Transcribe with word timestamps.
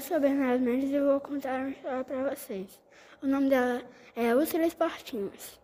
sou 0.00 0.20
Bernardo 0.20 0.64
Mendes 0.64 0.90
e 0.90 0.94
eu 0.94 1.06
vou 1.06 1.20
contar 1.20 1.60
uma 1.60 1.70
história 1.70 2.04
para 2.04 2.30
vocês. 2.30 2.80
O 3.22 3.26
nome 3.26 3.50
dela 3.50 3.82
é 4.14 4.34
Os 4.34 4.48
Três 4.48 4.74
Porquinhos. 4.74 5.58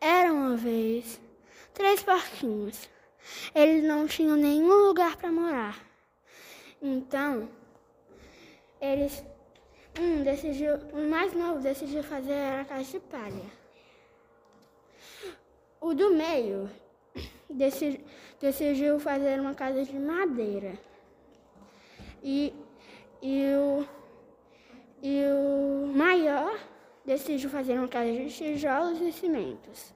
Era 0.00 0.32
uma 0.32 0.56
vez 0.56 1.20
três 1.72 2.02
porquinhos. 2.02 2.88
Eles 3.54 3.84
não 3.84 4.06
tinham 4.06 4.36
nenhum 4.36 4.86
lugar 4.86 5.16
para 5.16 5.30
morar. 5.30 5.80
Então, 6.80 7.48
eles 8.80 9.24
um 9.98 10.22
decidiu, 10.22 10.76
o 10.92 11.08
mais 11.08 11.32
novo 11.34 11.60
decidiu 11.60 12.02
fazer 12.02 12.60
a 12.60 12.64
casa 12.64 12.84
de 12.84 13.00
palha. 13.00 13.62
O 15.80 15.94
do 15.94 16.14
meio 16.14 16.70
decidiu, 17.48 18.00
decidiu 18.40 18.98
fazer 18.98 19.40
uma 19.40 19.54
casa 19.54 19.84
de 19.84 19.98
madeira. 19.98 20.78
E, 22.22 22.54
e, 23.22 23.54
o, 23.54 23.86
e 25.00 25.24
o 25.24 25.86
maior 25.86 26.58
decidiu 27.04 27.48
fazer 27.48 27.78
uma 27.78 27.88
casa 27.88 28.12
de 28.12 28.28
tijolos 28.28 29.00
e 29.00 29.12
cimentos. 29.12 29.94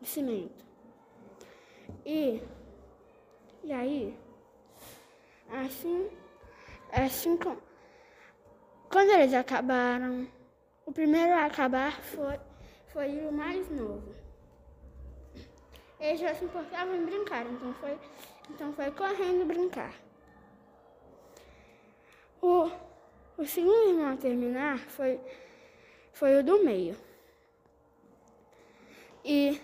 De 0.00 0.08
cimento. 0.08 0.64
E, 2.04 2.42
e 3.62 3.72
aí, 3.72 4.18
assim, 5.64 6.08
assim 6.92 7.36
como, 7.36 7.58
quando 8.90 9.10
eles 9.10 9.34
acabaram, 9.34 10.26
o 10.84 10.92
primeiro 10.92 11.32
a 11.32 11.44
acabar 11.44 12.00
foi, 12.02 12.40
foi 12.92 13.26
o 13.26 13.32
mais 13.32 13.70
novo. 13.70 14.14
Eles 16.00 16.20
já 16.20 16.34
se 16.34 16.44
importavam 16.44 16.96
em 16.96 17.04
brincar, 17.04 17.44
então 17.44 17.74
foi, 17.74 17.98
então 18.48 18.72
foi 18.72 18.90
correndo 18.90 19.46
brincar. 19.46 19.94
O, 22.42 22.70
o 23.36 23.44
segundo 23.46 23.90
irmão 23.90 24.12
a 24.12 24.16
terminar 24.16 24.78
foi, 24.78 25.20
foi 26.12 26.38
o 26.38 26.44
do 26.44 26.64
meio. 26.64 26.96
E, 29.24 29.60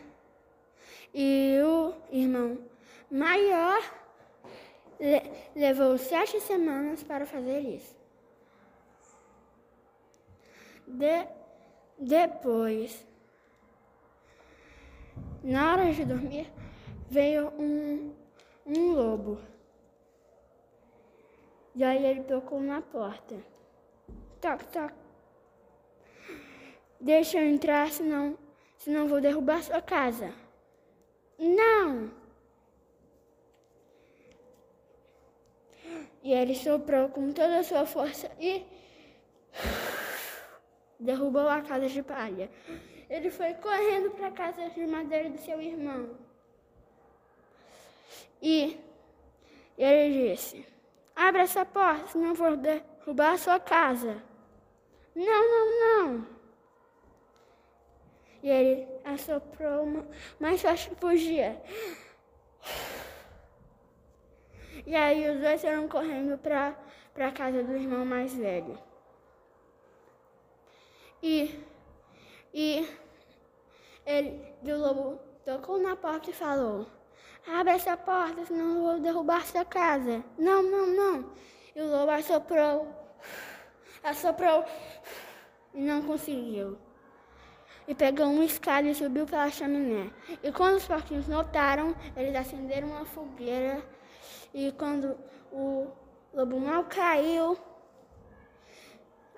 e 1.15 1.59
o 1.65 1.95
irmão 2.11 2.59
maior 3.11 3.83
le, 5.01 5.23
levou 5.55 5.97
sete 5.97 6.41
semanas 6.41 7.03
para 7.03 7.27
fazer 7.27 7.61
isso. 7.61 7.97
De, 10.87 11.27
depois, 11.99 13.07
na 15.43 15.73
hora 15.73 15.93
de 15.93 16.05
dormir, 16.05 16.53
veio 17.09 17.49
um, 17.59 18.15
um 18.67 18.93
lobo. 18.93 19.41
E 21.77 21.85
aí 21.85 22.07
ele 22.07 22.23
tocou 22.23 22.59
na 22.59 22.81
porta. 22.81 23.37
Toc, 24.41 24.63
toc. 24.73 24.95
Deixa 26.99 27.39
eu 27.39 27.47
entrar, 27.47 27.91
senão, 27.91 28.39
senão 28.79 29.07
vou 29.07 29.21
derrubar 29.21 29.63
sua 29.63 29.83
casa. 29.83 30.33
Não! 31.39 32.11
E 36.23 36.33
ele 36.33 36.55
soprou 36.55 37.11
com 37.11 37.31
toda 37.31 37.59
a 37.59 37.63
sua 37.63 37.85
força 37.85 38.31
e 38.41 38.65
derrubou 40.99 41.47
a 41.47 41.61
casa 41.61 41.91
de 41.91 42.03
palha. 42.03 42.51
Ele 43.11 43.31
foi 43.31 43.53
correndo 43.53 44.13
para 44.13 44.29
a 44.29 44.33
casa 44.33 44.71
de 44.71 44.87
madeira 44.87 45.29
do 45.29 45.39
seu 45.39 45.61
irmão. 45.61 46.17
E 48.41 48.81
ele 49.77 50.31
disse: 50.31 50.76
Abra 51.17 51.43
essa 51.43 51.65
porta, 51.65 52.09
senão 52.09 52.35
vou 52.35 52.57
derrubar 52.59 53.33
a 53.33 53.39
sua 53.39 53.59
casa. 53.59 54.23
Não, 55.15 55.25
não, 55.25 55.81
não. 55.81 56.27
E 58.43 58.51
ele 58.51 58.87
assoprou 59.03 60.07
mais 60.39 60.61
forte 60.61 60.91
que. 60.91 61.59
E 64.87 64.95
aí 64.95 65.29
os 65.31 65.41
dois 65.41 65.63
foram 65.63 65.89
correndo 65.89 66.39
para 66.39 66.77
a 67.17 67.33
casa 67.33 67.65
do 67.65 67.75
irmão 67.75 68.05
mais 68.05 68.35
velho. 68.35 68.79
E, 71.23 71.59
e 72.53 72.87
ele, 74.05 74.55
o 74.63 74.77
lobo 74.77 75.19
tocou 75.45 75.79
na 75.79 75.97
porta 75.97 76.31
e 76.31 76.35
falou: 76.35 76.87
Abre 77.49 77.75
essa 77.75 77.97
porta, 77.97 78.45
senão 78.45 78.77
eu 78.77 78.83
vou 78.83 79.01
derrubar 79.01 79.47
sua 79.47 79.65
casa. 79.65 80.25
Não, 80.37 80.63
não, 80.63 80.87
não. 80.87 81.33
E 81.77 81.81
o 81.81 81.89
lobo 81.89 82.11
assoprou, 82.11 82.89
assoprou 84.03 84.65
e 85.73 85.81
não 85.81 86.03
conseguiu. 86.03 86.77
E 87.87 87.95
pegou 87.95 88.27
um 88.27 88.43
escada 88.43 88.89
e 88.89 88.95
subiu 88.95 89.27
pela 89.27 89.49
chaminé. 89.49 90.11
E 90.43 90.51
quando 90.51 90.77
os 90.77 90.87
porquinhos 90.89 91.29
notaram, 91.29 91.95
eles 92.17 92.35
acenderam 92.35 92.89
uma 92.89 93.05
fogueira. 93.05 93.81
E 94.53 94.73
quando 94.73 95.17
o 95.53 95.87
lobo 96.35 96.59
mal 96.59 96.85
caiu, 96.85 97.57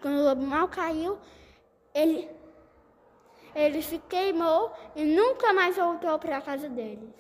quando 0.01 0.21
o 0.21 0.25
lobo 0.25 0.43
mal 0.43 0.67
caiu, 0.69 1.19
ele, 1.93 2.31
ele 3.55 3.83
se 3.83 3.99
queimou 4.09 4.73
e 4.97 5.05
nunca 5.05 5.53
mais 5.53 5.77
voltou 5.77 6.19
para 6.19 6.39
a 6.39 6.41
casa 6.41 6.71
dele. 6.71 7.13